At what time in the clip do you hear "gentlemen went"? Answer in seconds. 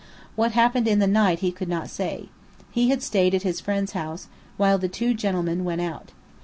5.13-5.81